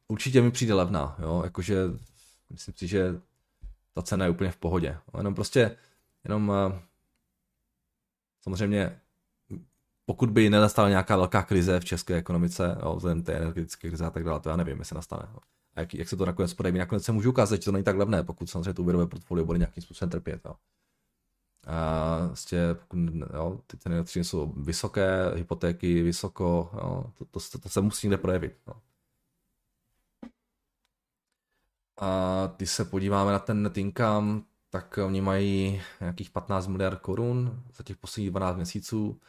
[0.08, 1.84] Určitě mi přijde levná, jo, jakože
[2.50, 3.20] myslím si, že
[3.92, 4.98] ta cena je úplně v pohodě.
[5.16, 5.78] Jenom prostě,
[6.24, 6.78] jenom uh,
[8.40, 9.00] samozřejmě
[10.08, 14.10] pokud by nenastala nějaká velká krize v české ekonomice, jo, vzhledem té energetické krize a
[14.10, 15.22] tak dále, to já nevím, jestli nastane.
[15.32, 15.38] Jo.
[15.76, 16.78] a jak, jak se to nakonec projeví.
[16.78, 19.58] Nakonec se můžu ukázat, že to není tak levné, pokud samozřejmě to úvěrové portfolio bude
[19.58, 20.40] nějakým způsobem trpět.
[20.44, 20.54] Jo.
[21.66, 22.98] A vlastně, pokud,
[23.34, 28.18] jo, ty ceny jsou vysoké, hypotéky vysoko, jo, to, to, to, to, se musí někde
[28.18, 28.56] projevit.
[28.66, 28.74] Jo.
[32.00, 37.62] A když se podíváme na ten net income, tak oni mají nějakých 15 miliard korun
[37.76, 39.20] za těch posledních 12 měsíců,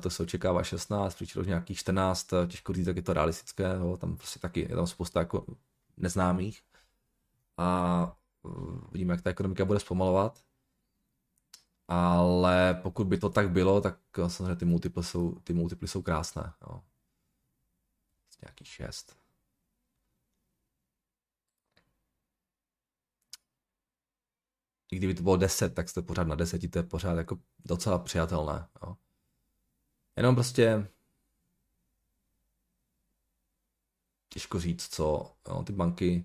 [0.00, 4.16] to se očekává 16, přičilo nějakých 14, těžko říct, jak je to realistické, jo, tam
[4.16, 5.46] prostě taky je tam spousta jako
[5.96, 6.62] neznámých.
[7.56, 8.16] A
[8.92, 10.44] vidíme, jak ta ekonomika bude zpomalovat.
[11.88, 13.98] Ale pokud by to tak bylo, tak
[14.28, 16.52] samozřejmě ty multiply jsou, ty multiply jsou krásné.
[16.62, 16.82] Jo.
[18.42, 19.18] Nějaký 6.
[24.90, 27.98] i kdyby to bylo 10, tak jste pořád na 10, to je pořád jako docela
[27.98, 28.68] přijatelné.
[28.82, 28.96] Jo.
[30.18, 30.86] Jenom prostě
[34.28, 36.24] těžko říct, co jo, ty banky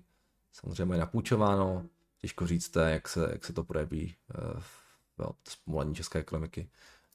[0.52, 1.86] samozřejmě mají napůjčováno,
[2.18, 4.62] těžko říct, jak se, jak se to projeví eh,
[5.18, 6.68] jo, zpomalení české ekonomiky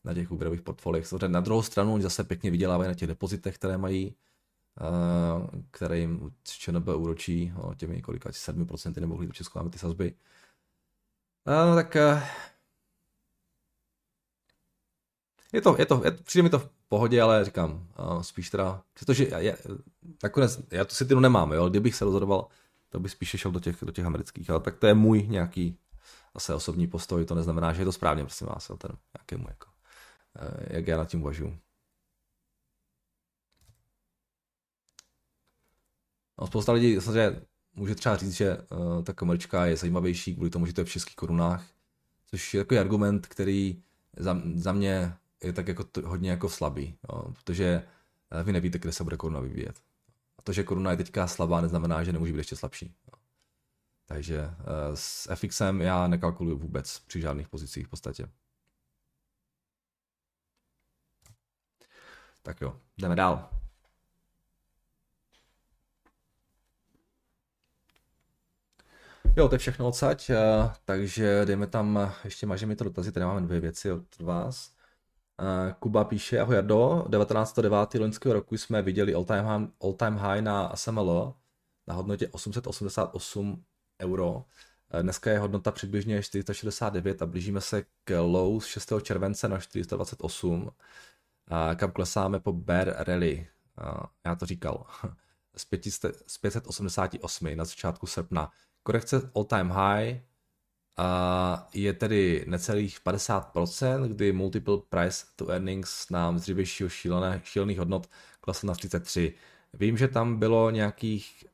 [0.03, 0.61] na těch úvěrových.
[1.03, 4.15] Samozřejmě na druhou stranu oni zase pěkně vydělávají na těch depozitech, které mají,
[4.81, 10.15] eh, které jim ČNB úročí těmi několika 7% nebo do Českou máme ty sazby.
[11.45, 12.23] No, tak eh,
[15.53, 17.87] je to, je to, je, přijde mi to v pohodě, ale říkám,
[18.21, 19.53] spíš teda, přestože já, já,
[20.23, 22.47] nakonec, já tu Citinu nemám, jo, kdybych se rozhodoval,
[22.89, 25.77] to by spíše šel do těch, do těch amerických, ale tak to je můj nějaký
[26.33, 29.67] zase osobní postoj, to neznamená, že je to správně, prosím vás, jo, ten nějakému, jako,
[30.35, 31.59] eh, jak já nad tím uvažuji.
[36.41, 37.41] No, spousta lidí samozřejmě
[37.75, 40.89] může třeba říct, že uh, ta komorčka je zajímavější kvůli tomu, že to je v
[40.89, 41.65] českých korunách,
[42.25, 43.83] což je takový argument, který
[44.17, 47.87] za, za mě je tak jako hodně jako slabý, jo, protože
[48.35, 49.81] uh, vy nevíte, kde se bude koruna vyvíjet.
[50.37, 52.95] A to, že koruna je teďka slabá, neznamená, že nemůže být ještě slabší.
[53.07, 53.19] Jo.
[54.05, 54.53] Takže uh,
[54.93, 58.29] s FXem já nekalkuluju vůbec při žádných pozicích v podstatě.
[62.41, 63.49] Tak jo, jdeme dál.
[69.37, 70.37] Jo, to je všechno odsaď, eh,
[70.85, 74.78] takže dejme tam, ještě mažeme to dotazy, tady máme dvě věci od vás.
[75.79, 77.99] Kuba píše, ahoj Jardo, 19.9.
[77.99, 81.33] loňského roku jsme viděli all-time high, all-time high na ASML
[81.87, 83.63] na hodnotě 888
[84.01, 84.45] euro.
[85.01, 88.93] Dneska je hodnota přibližně 469 a blížíme se k low z 6.
[89.01, 90.71] července na 428,
[91.75, 93.47] kam klesáme po Bear Rally.
[94.25, 94.85] Já to říkal.
[96.27, 98.51] Z 588 na začátku srpna
[98.83, 100.21] Korekce all time high
[100.97, 106.89] a je tedy necelých 50%, kdy multiple price to earnings nám z dřívějšího
[107.43, 108.09] šílených hodnot
[108.41, 109.33] klesl na 33.
[109.73, 111.45] Vím, že tam bylo nějakých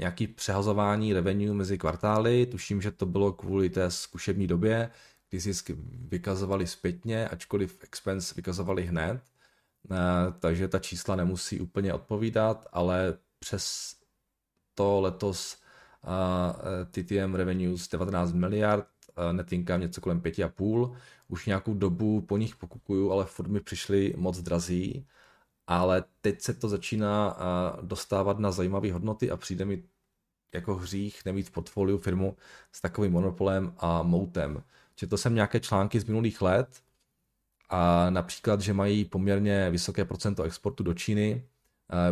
[0.00, 4.90] nějaký přehazování revenue mezi kvartály, tuším, že to bylo kvůli té zkušební době,
[5.30, 5.76] kdy zisky
[6.08, 9.22] vykazovali zpětně, ačkoliv expense vykazovali hned,
[9.90, 9.96] eh,
[10.38, 13.94] takže ta čísla nemusí úplně odpovídat, ale přes
[14.74, 15.60] to letos
[16.90, 18.86] TTM revenues 19 miliard,
[19.32, 20.96] net income něco kolem 5,5.
[21.28, 25.06] Už nějakou dobu po nich pokukuju, ale furt mi přišly moc drazí.
[25.66, 27.36] Ale teď se to začíná
[27.82, 29.82] dostávat na zajímavé hodnoty a přijde mi
[30.54, 32.36] jako hřích nemít v portfoliu firmu
[32.72, 34.62] s takovým monopolem a moutem.
[34.94, 36.82] Četl jsem nějaké články z minulých let,
[37.70, 41.49] a například, že mají poměrně vysoké procento exportu do Číny, Eh,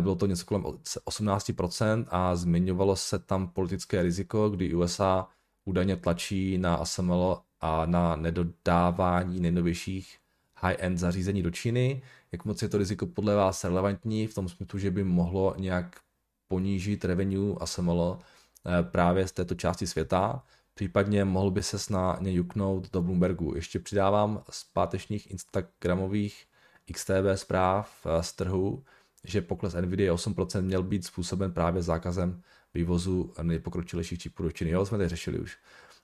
[0.01, 5.27] bylo to něco kolem 18% a zmiňovalo se tam politické riziko, kdy USA
[5.65, 10.17] údajně tlačí na ASML a na nedodávání nejnovějších
[10.55, 12.01] high-end zařízení do Číny.
[12.31, 15.99] Jak moc je to riziko podle vás relevantní v tom smyslu, že by mohlo nějak
[16.47, 20.43] ponížit revenue ASML eh, právě z této části světa?
[20.73, 23.55] Případně mohl by se na ně juknout do Bloombergu.
[23.55, 26.45] Ještě přidávám z pátečních Instagramových
[26.93, 28.83] XTB zpráv eh, z trhu,
[29.23, 32.41] že pokles Nvidia 8% měl být způsoben právě zákazem
[32.73, 34.71] vývozu nejpokročilejších čipů do Číny.
[34.71, 35.57] Jo, jsme tady řešili už.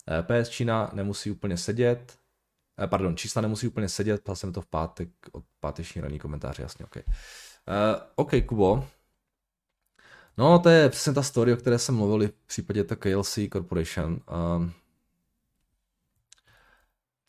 [0.10, 2.20] Eh, PS Čína nemusí úplně sedět,
[2.84, 6.62] eh, pardon, čísla nemusí úplně sedět, ptal jsem to v pátek od páteční ranní komentáře,
[6.62, 6.96] jasně, OK.
[6.96, 7.04] Uh,
[8.16, 8.88] OK, Kubo.
[10.38, 14.22] No, to je přesně ta story, o které jsem mluvil v případě to KLC Corporation.
[14.58, 14.72] Um,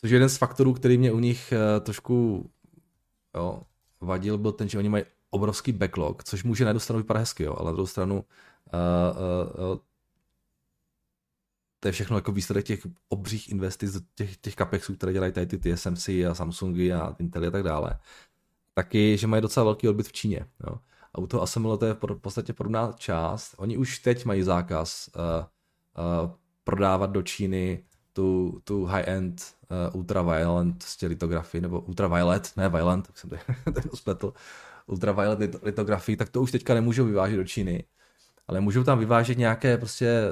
[0.01, 2.47] což je jeden z faktorů, který mě u nich uh, trošku
[3.35, 3.63] jo,
[4.01, 5.05] vadil, byl ten, že oni mají
[5.37, 9.73] obrovský backlog, což může na jednu stranu vypadat hezky, jo, ale na druhou stranu uh,
[9.73, 9.79] uh,
[11.81, 15.59] to je všechno jako výsledek těch obřích investic, těch, těch capexů, které dělají tady ty
[15.59, 17.99] TSMC a Samsungy a Intel a tak dále.
[18.75, 20.47] Taky, že mají docela velký odbyt v Číně.
[20.67, 20.79] Jo.
[21.15, 23.55] auto ASML to je v podstatě podobná část.
[23.59, 25.23] Oni už teď mají zákaz uh,
[26.25, 26.31] uh,
[26.65, 29.55] prodávat do Číny tu, tu high-end
[29.91, 34.33] uh, ultraviolet litografii, nebo ultraviolet, ne violent, tak jsem to spletl,
[34.87, 37.85] ultraviolet litografii, tak to už teďka nemůžou vyvážet do Číny.
[38.49, 40.23] Ale můžou tam vyvážet nějaké prostě,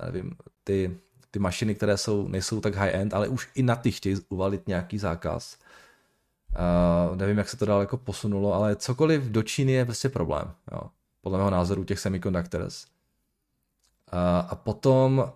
[0.00, 0.98] uh, nevím, ty,
[1.30, 4.98] ty mašiny, které jsou, nejsou tak high-end, ale už i na ty chtějí uvalit nějaký
[4.98, 5.58] zákaz.
[7.10, 10.80] Uh, nevím, jak se to daleko posunulo, ale cokoliv do Číny je prostě problém, jo.
[11.20, 12.84] podle mého názoru těch semiconductors.
[12.84, 15.32] Uh, a potom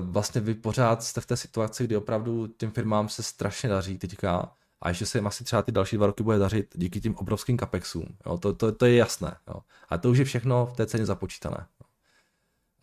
[0.00, 4.52] vlastně vy pořád jste v té situaci, kdy opravdu těm firmám se strašně daří teďka
[4.82, 7.58] a ještě se jim asi třeba ty další dva roky bude dařit díky tím obrovským
[7.58, 8.06] capexům.
[8.26, 9.36] Jo, to, to, to je jasné.
[9.48, 9.60] Jo.
[9.88, 11.66] A to už je všechno v té ceně započítané.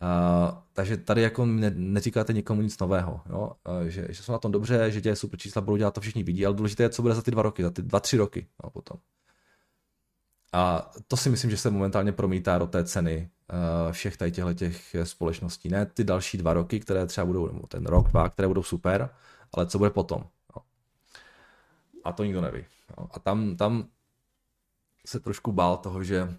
[0.02, 3.52] Uh, takže tady jako ne, neříkáte nikomu nic nového, jo?
[3.68, 6.22] Uh, že, že jsou na tom dobře, že tě super čísla budou dělat, to všichni
[6.22, 8.46] vidí, ale důležité je, co bude za ty dva roky, za ty dva, tři roky
[8.64, 8.96] jo, potom.
[10.52, 14.54] A to si myslím, že se momentálně promítá do té ceny uh, všech tady těchto
[14.54, 15.68] těch společností.
[15.68, 19.10] Ne ty další dva roky, které třeba budou, nebo ten rok, dva, které budou super,
[19.52, 20.24] ale co bude potom.
[22.04, 22.64] A to nikdo neví.
[22.98, 23.08] Jo.
[23.10, 23.88] A tam, tam
[25.06, 26.38] se trošku bál toho, že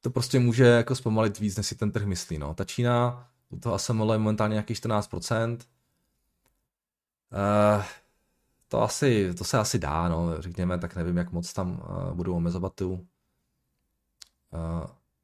[0.00, 2.38] to prostě může jako zpomalit víc, než si ten trh myslí.
[2.38, 2.54] No.
[2.54, 5.58] Ta Čína, u toho ASML je momentálně nějakých 14%.
[7.32, 7.84] Uh,
[8.68, 12.36] to asi, to se asi dá, no, řekněme, tak nevím, jak moc tam uh, budou
[12.36, 12.92] omezovat tu.
[12.92, 13.00] Uh,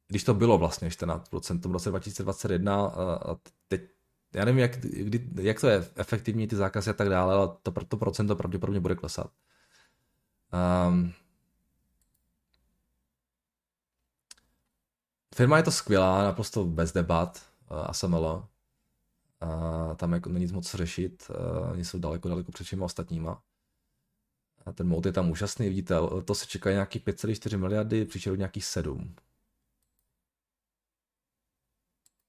[0.07, 3.81] když to bylo vlastně 14% v roce 2021 uh, a teď,
[4.33, 7.71] já nevím, jak, kdy, jak to je efektivní ty zákazy a tak dále, ale to,
[7.71, 9.31] to procento pravděpodobně bude klesat.
[10.87, 11.13] Um,
[15.35, 18.47] Firma je to skvělá, naprosto bez debat, uh, ASML.
[19.39, 23.43] A tam jako není moc řešit, uh, oni jsou daleko, daleko před všemi ostatníma.
[24.65, 28.65] A ten mod je tam úžasný, vidíte, to se čeká nějaký 5,4 miliardy, příště nějakých
[28.65, 29.15] 7.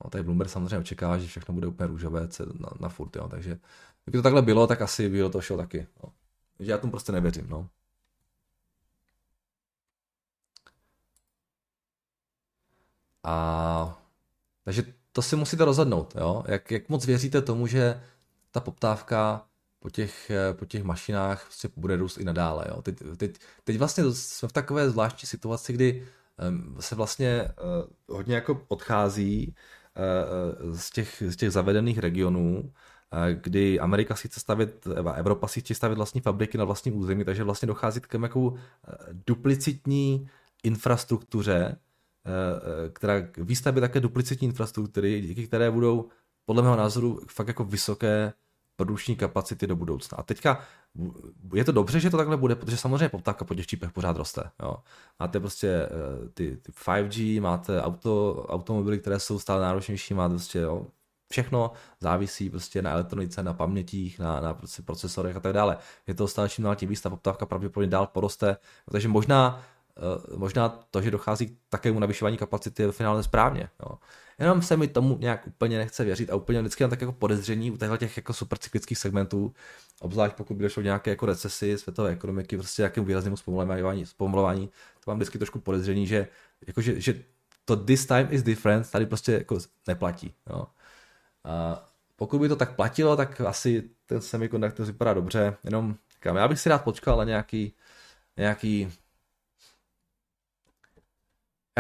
[0.04, 2.28] No, tady Bloomberg samozřejmě očekává, že všechno bude úplně růžové
[2.60, 3.58] na, na furt, jo, takže
[4.04, 5.86] kdyby to takhle bylo, tak asi by toho šel taky.
[6.04, 6.12] No.
[6.56, 7.68] Takže já tomu prostě nevěřím, no.
[13.24, 14.02] A
[14.64, 16.44] takže to si musíte rozhodnout, jo?
[16.48, 18.02] Jak, jak moc věříte tomu, že
[18.50, 19.46] ta poptávka
[19.80, 22.64] po těch, po těch mašinách prostě bude růst i nadále.
[22.68, 22.82] Jo?
[22.82, 26.08] Teď, teď, teď vlastně jsme v takové zvláštní situaci, kdy
[26.80, 29.54] se vlastně uh, hodně jako odchází
[30.72, 35.74] z, těch, z těch zavedených regionů, uh, kdy Amerika si chce stavět, Evropa si chce
[35.74, 38.54] stavět vlastní fabriky na vlastním území, takže vlastně dochází k jako
[39.26, 40.28] duplicitní
[40.64, 41.76] infrastruktuře,
[42.28, 46.08] Eh, eh, která výstavby také duplicitní infrastruktury, díky které budou
[46.44, 48.32] podle mého názoru fakt jako vysoké
[48.78, 50.18] produkční kapacity do budoucna.
[50.18, 50.60] A teďka
[51.54, 54.50] je to dobře, že to takhle bude, protože samozřejmě poptávka po těch čípech pořád roste.
[54.62, 54.76] Jo.
[55.20, 60.58] Máte prostě eh, ty, ty 5G, máte auto, automobily, které jsou stále náročnější, máte prostě
[60.58, 60.86] jo,
[61.30, 65.76] všechno závisí prostě na elektronice, na pamětích, na, na prostě procesorech a tak dále.
[66.06, 68.56] Je to stále čím dál tím víc, ta poptávka pravděpodobně dál poroste,
[68.92, 69.62] takže možná
[70.36, 73.68] možná to, že dochází k takovému navyšování kapacity je v finále správně.
[73.82, 73.98] Jo.
[74.38, 77.70] Jenom se mi tomu nějak úplně nechce věřit a úplně vždycky mám tak jako podezření
[77.70, 79.54] u těchto těch jako super cyklických segmentů,
[80.00, 84.66] obzvlášť pokud by došlo nějaké jako recesi světové ekonomiky, prostě nějakému výraznému zpomalování, zpomalování,
[85.04, 86.28] to mám vždycky trošku podezření, že,
[86.66, 87.22] jako že, že
[87.64, 90.34] to this time is different tady prostě jako neplatí.
[90.50, 90.66] Jo.
[91.44, 91.84] A
[92.16, 96.60] pokud by to tak platilo, tak asi ten semiconductor vypadá dobře, jenom říkám, já bych
[96.60, 97.74] si rád počkal na nějaký,
[98.36, 98.92] nějaký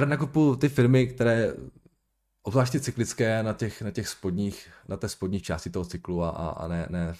[0.00, 1.54] já nakupu ty firmy, které
[2.42, 6.68] obzvláště cyklické na těch, na těch spodních, na té spodních části toho cyklu a, a
[6.68, 7.14] ne, ne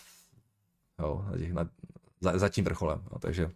[0.99, 1.71] jo, na těch, na,
[2.21, 3.03] za, za tím vrcholem.
[3.13, 3.51] Jo, takže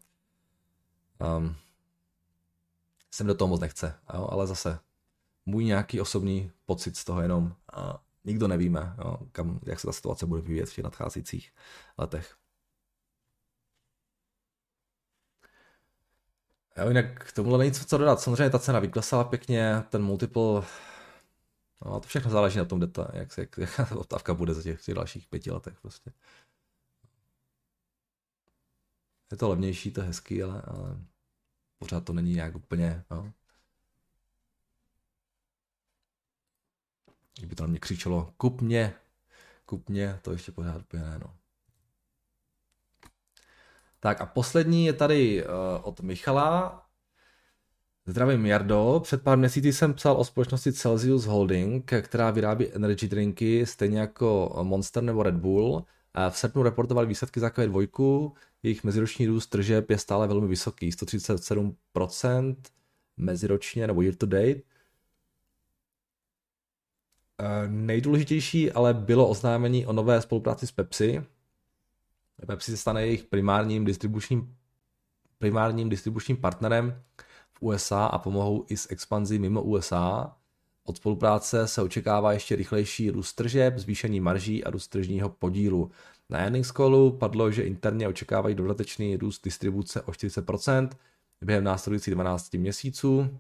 [1.36, 1.56] um,
[3.10, 4.78] jsem do toho moc nechce, jo, ale zase
[5.46, 9.92] můj nějaký osobní pocit z toho jenom a nikdo nevíme, jo, kam, jak se ta
[9.92, 11.52] situace bude vyvíjet v těch nadcházejících
[11.98, 12.36] letech.
[16.76, 18.20] Jo, jinak k tomuhle není co dodat.
[18.20, 20.62] Samozřejmě ta cena vyklesala pěkně, ten multiple,
[21.84, 24.84] no to všechno záleží na tom, deta, jak, jak, jak ta poptávka bude za těch,
[24.84, 26.12] těch dalších pěti letech prostě.
[29.30, 30.98] Je to levnější, to je hezký, ale, ale
[31.78, 33.32] pořád to není nějak úplně, no.
[37.38, 38.94] Kdyby to na mě křičelo, kup mě,
[39.66, 41.41] kup mě, to ještě pořád úplně ne, no.
[44.04, 45.50] Tak a poslední je tady uh,
[45.82, 46.82] od Michala.
[48.06, 53.66] Zdravím Jardo, před pár měsíci jsem psal o společnosti Celsius Holding, která vyrábí energy drinky,
[53.66, 55.84] stejně jako Monster nebo Red Bull.
[56.30, 58.32] V srpnu reportovali výsledky za Q2,
[58.62, 62.56] jejich meziroční růst tržeb je stále velmi vysoký, 137%
[63.16, 64.60] meziročně nebo year to date.
[67.66, 71.24] Nejdůležitější ale bylo oznámení o nové spolupráci s Pepsi.
[72.46, 74.56] Pepsi se stane jejich primárním distribučním,
[75.38, 77.02] primárním distribučním partnerem
[77.52, 80.36] v USA a pomohou i s expanzí mimo USA.
[80.84, 85.90] Od spolupráce se očekává ještě rychlejší růst tržeb, zvýšení marží a růst tržního podílu.
[86.30, 90.88] Na earnings callu padlo, že interně očekávají dodatečný růst distribuce o 40%
[91.44, 93.38] během následujících 12 měsíců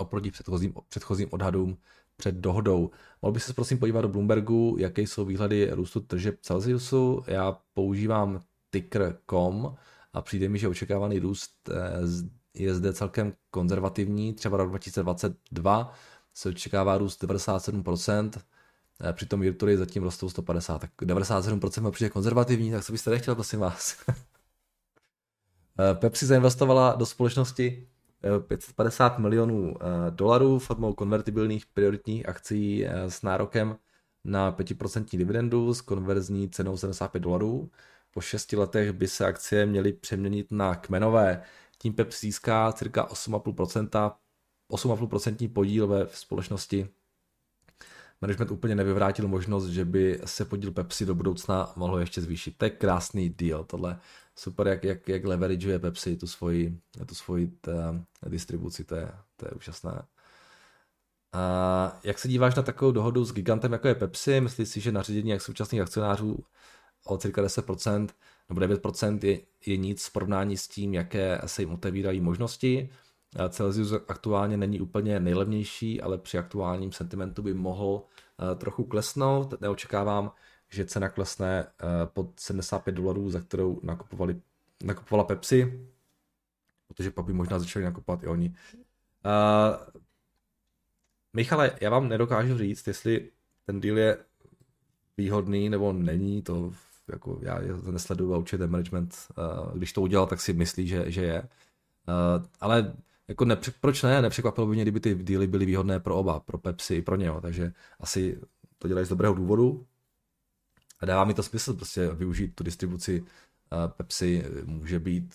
[0.00, 1.76] oproti předchozím, předchozím odhadům
[2.20, 2.90] před dohodou.
[3.22, 7.24] Mohl bych se prosím podívat do Bloombergu, jaké jsou výhledy růstu tržeb Celsiusu.
[7.26, 9.74] Já používám ticker.com
[10.12, 11.74] a přijde mi, že očekávaný růst eh,
[12.54, 14.32] je zde celkem konzervativní.
[14.32, 15.94] Třeba rok 2022
[16.34, 18.30] se očekává růst 97%,
[19.00, 23.34] eh, přitom Virtury zatím rostou 150, tak 97% má přijde konzervativní, tak co byste nechtěl,
[23.34, 23.96] prosím vás.
[25.78, 27.88] Eh, Pepsi zainvestovala do společnosti
[28.40, 29.74] 550 milionů
[30.10, 33.76] dolarů formou konvertibilních prioritních akcí s nárokem
[34.24, 37.70] na 5% dividendu s konverzní cenou 75 dolarů.
[38.14, 41.42] Po 6 letech by se akcie měly přeměnit na kmenové.
[41.78, 44.12] Tím Pepsi získá cirka 8,5%,
[44.72, 46.88] 8,5% podíl ve společnosti.
[48.20, 52.54] Management úplně nevyvrátil možnost, že by se podíl Pepsi do budoucna mohlo ještě zvýšit.
[52.58, 53.98] To je krásný deal, tohle
[54.40, 59.46] super, jak, jak, jak leverageuje Pepsi tu svoji, tu svoji ta, distribuci, to je, to
[59.46, 60.02] je úžasné.
[61.32, 64.40] A jak se díváš na takovou dohodu s gigantem, jako je Pepsi?
[64.40, 66.38] Myslíš si, že nařízení jak současných akcionářů
[67.04, 68.08] o cirka 10%
[68.48, 72.90] nebo 9% je, je nic v porovnání s tím, jaké se jim otevírají možnosti?
[73.48, 79.60] Celsius aktuálně není úplně nejlevnější, ale při aktuálním sentimentu by mohl uh, trochu klesnout.
[79.60, 80.32] Neočekávám,
[80.70, 84.40] že cena klesne uh, pod 75 dolarů, za kterou nakupovali,
[84.84, 85.88] nakupovala Pepsi,
[86.88, 88.54] protože pak by možná začali nakupovat i oni.
[89.24, 90.00] Uh,
[91.32, 93.30] Michale, já vám nedokážu říct, jestli
[93.66, 94.18] ten deal je
[95.16, 96.72] výhodný nebo není, to
[97.12, 97.60] jako já
[97.90, 101.42] nesleduju a určitě management, uh, když to udělal, tak si myslí, že, že je.
[101.42, 102.94] Uh, ale
[103.28, 106.58] jako nepře- proč ne, nepřekvapilo by mě, kdyby ty díly byly výhodné pro oba, pro
[106.58, 108.40] Pepsi i pro něho, takže asi
[108.78, 109.86] to dělají z dobrého důvodu
[111.00, 113.26] a dává mi to smysl prostě využít tu distribuci uh,
[113.88, 115.34] Pepsi může být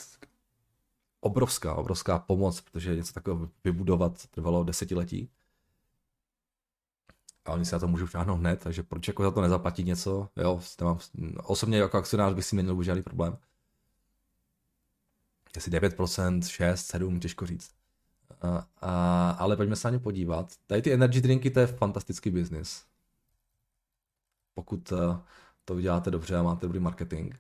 [1.20, 5.30] obrovská, obrovská pomoc, protože něco takového vybudovat trvalo desetiletí
[7.46, 10.30] a oni se na to můžou šáhnout hned, takže proč jako za to nezaplatit něco,
[10.36, 11.00] jo, mám,
[11.44, 13.38] osobně jako akcionář bych si neměl žádný problém.
[15.56, 17.72] Jestli 9%, 6, 7, těžko říct.
[18.42, 20.54] A, a, ale pojďme se na ně podívat.
[20.68, 22.86] Tady ty energy drinky, to je fantastický biznis.
[24.54, 25.20] Pokud uh,
[25.66, 27.36] to uděláte dobře a máte dobrý marketing.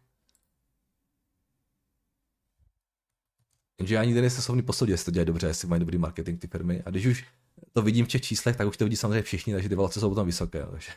[3.78, 6.48] Jenže já nikdy nejsem schopný posoudit, jestli to dělají dobře, jestli mají dobrý marketing ty
[6.48, 6.84] firmy.
[6.86, 7.26] A když už
[7.74, 10.16] to vidím v těch číslech, tak už to vidí samozřejmě všichni, takže ty valce jsou
[10.16, 10.66] tam vysoké.
[10.72, 10.92] Takže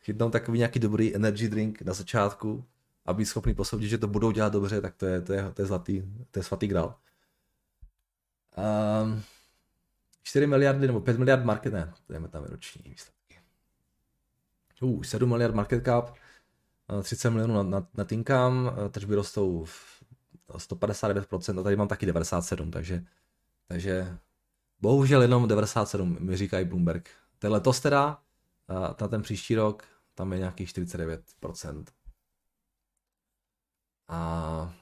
[0.00, 2.64] chytnou takový nějaký dobrý energy drink na začátku
[3.06, 5.62] a být schopný posoudit, že to budou dělat dobře, tak to je, to je, to
[5.62, 6.94] je zlatý, to je svatý grál.
[8.56, 9.22] Um, ehm,
[10.22, 13.21] 4 miliardy nebo 5 miliard market, ne, dejme tam roční výsledky.
[14.82, 16.14] Uh, 7 miliard market cap,
[17.02, 19.66] 30 milionů na, na, na Tinkam, tržby rostou
[20.48, 23.04] 159% a tady mám taky 97, takže,
[23.68, 24.18] takže
[24.82, 27.10] Bohužel jenom 97, mi říkají Bloomberg.
[27.38, 28.22] To je letos teda,
[29.00, 31.84] na ten příští rok, tam je nějakých 49%.
[34.08, 34.74] A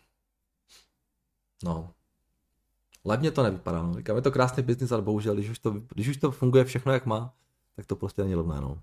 [1.65, 1.95] no,
[3.05, 3.83] levně to nevypadá.
[3.83, 3.95] No.
[3.95, 6.93] Říkám, je to krásný biznis, ale bohužel, když už, to, když už to funguje všechno,
[6.93, 7.35] jak má,
[7.77, 8.61] tak to prostě není levné.
[8.61, 8.83] No.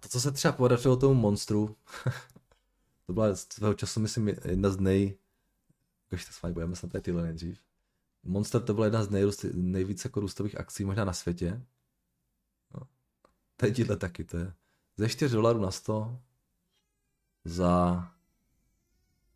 [0.00, 1.76] To, co se třeba podařilo tomu monstru,
[3.08, 5.18] To byla svého času, myslím, jedna z nej...
[6.08, 7.62] Když to s vámi budeme snad tyhle nejdřív.
[8.22, 11.66] Monster to byla jedna z nejrůst, nejvíce jako růstových akcí možná na světě.
[12.74, 12.80] No.
[13.56, 14.52] Teď taky, to je
[14.96, 16.20] ze 4 dolarů na 100
[17.44, 17.96] za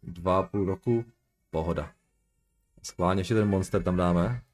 [0.04, 1.04] 2,5 roku
[1.50, 1.94] pohoda.
[2.82, 4.44] Schválně ještě ten Monster tam dáme.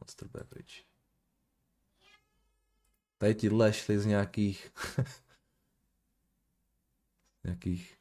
[0.00, 0.91] Monster Beverage.
[3.22, 4.72] Tady tyhle šli z nějakých
[7.44, 7.98] nějakých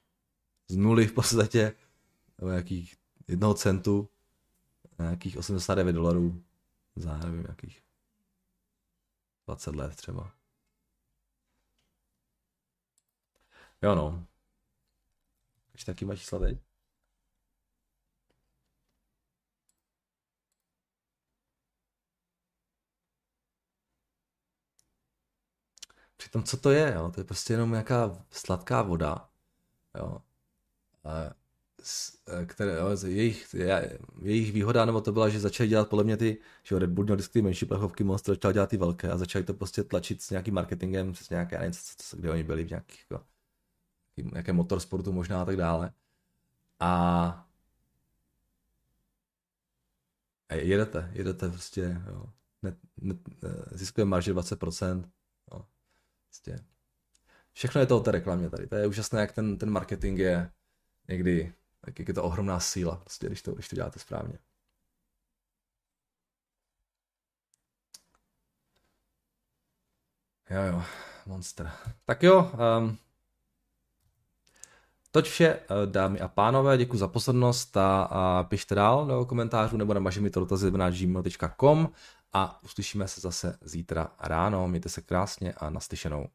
[0.67, 1.75] z nuly v podstatě,
[2.37, 2.95] nebo nějakých
[3.27, 4.09] jednoho centu,
[4.99, 6.43] nějakých 89 dolarů
[6.95, 7.83] za, nevím, jakých
[9.47, 10.31] 20 let třeba.
[13.81, 14.27] Jo no.
[15.73, 16.70] Ještě taky má čísla teď?
[26.21, 27.11] Přitom co to je, jo?
[27.11, 29.29] To je prostě jenom nějaká sladká voda,
[29.97, 30.17] jo?
[31.03, 31.41] A
[32.27, 33.55] Eh, které, jo, jejich,
[34.21, 37.15] jejich výhoda, nebo to byla, že začali dělat podle mě ty, že Red Bull měl
[37.15, 40.29] vždycky ty menší plechovky, Monster začal dělat ty velké a začali to prostě tlačit s
[40.29, 43.25] nějakým marketingem, s nějaké, já nevím, co, co, kde oni byli, v nějakých, jako,
[44.17, 45.91] nějaké motorsportu možná a tak dále.
[46.79, 47.47] A,
[50.53, 52.25] jedete, jedete prostě, jo.
[52.61, 53.17] Net, net,
[53.71, 55.09] ziskuje marže 20%, jo.
[56.31, 56.65] Prostě.
[57.53, 60.51] Všechno je to o té reklamě tady, to je úžasné, jak ten, ten marketing je
[61.07, 64.39] někdy tak jak je to ohromná síla, prostě, když, to, když to děláte správně.
[70.49, 70.83] Jo, jo,
[71.25, 71.71] monster.
[72.05, 72.97] Tak jo, um,
[75.11, 79.77] toť vše, eh, dámy a pánové, děkuji za pozornost a, a pište dál do komentářů
[79.77, 81.89] nebo na mi to dotazy na gmail.com
[82.33, 84.67] a uslyšíme se zase zítra ráno.
[84.67, 86.27] Mějte se krásně a naslyšenou.